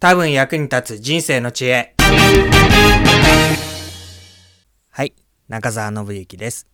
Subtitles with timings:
[0.00, 1.96] 多分役に立つ人生の知恵。
[4.90, 5.12] はい、
[5.48, 6.68] 中澤信之です。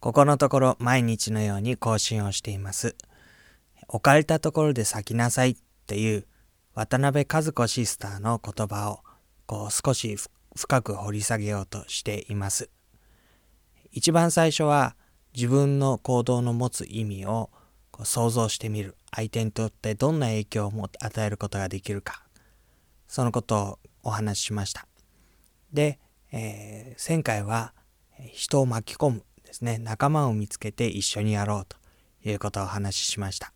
[0.00, 2.94] ここのところ毎日のように更新をしています。
[3.88, 6.26] 置かれたところで咲きなさいっていう
[6.74, 9.00] 渡辺和子シスターの言葉を
[9.46, 10.18] こう少し
[10.54, 12.68] 深く掘り下げようとしています。
[13.92, 14.94] 一番最初は
[15.34, 17.48] 自分の行動の持つ意味を
[18.04, 22.25] 想像してみる相手にとってどんな影響を与えることができるか
[23.08, 24.86] そのことをお話ししました。
[25.72, 25.98] で、
[26.32, 27.72] えー、前回は
[28.32, 31.76] 人を巻き込むですね仲間を見つけて一緒にやろうと
[32.28, 33.52] いうことをお話ししました。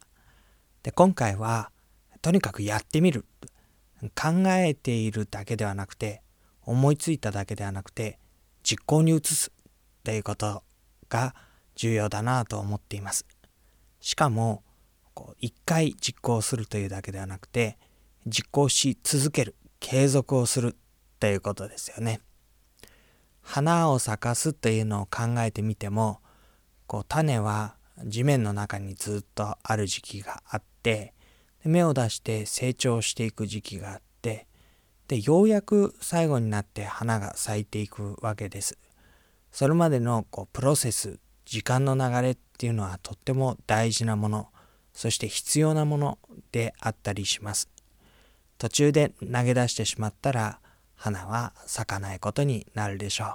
[0.82, 1.70] で今回は
[2.22, 3.24] とにかくやってみる
[4.14, 6.22] 考えているだけではなくて
[6.62, 8.18] 思いついただけではなくて
[8.62, 9.52] 実行に移す
[10.04, 10.62] ということ
[11.08, 11.34] が
[11.74, 13.26] 重要だなと思っています。
[14.00, 14.62] しかも
[15.14, 17.78] こう一回実行するというだけではなくて
[18.26, 20.76] 実行し続ける継続をする
[21.18, 22.20] ということですよね。
[23.42, 26.20] 花を咲かすというのを考えてみても
[26.86, 31.14] こう種は地面の中にずっとある時期があって
[31.64, 34.46] 芽を出して成長していく時期があって
[35.08, 38.78] でようやく最後になって花が咲いていくわけです。
[39.50, 44.48] それまでのこうプロセス時間の流れっていうのはとっても大事なもの
[44.92, 46.18] そして必要なもの
[46.52, 47.68] であったりします。
[48.60, 50.60] 途中で投げ出してしまったら
[50.94, 53.28] 花は咲かないことになるでしょう。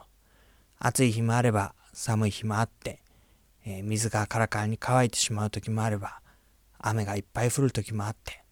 [0.78, 3.00] 暑い日もあれば寒い日もあって、
[3.66, 6.20] えー、水がカラカラに乾いてしまう時もあれば
[6.78, 8.44] 雨がいっぱい降る時もあって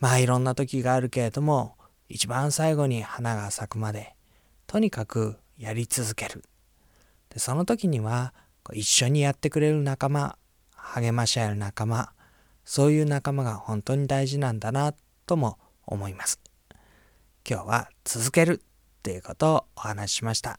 [0.00, 1.76] まあいろんな時があるけれども
[2.08, 4.16] 一番最後に花が咲くまで
[4.66, 6.42] とにかくやり続ける
[7.28, 8.34] でその時には
[8.72, 10.36] 一緒にやってくれる仲間
[10.74, 12.10] 励まし合える仲間
[12.64, 14.92] そういう仲間が本当に大事なんだな
[15.26, 15.58] とも
[15.90, 16.40] 思います。
[17.48, 20.58] 今日は続けるっていうことをお話ししました。